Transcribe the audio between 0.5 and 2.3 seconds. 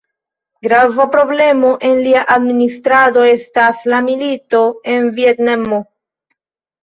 Grava problemo en lia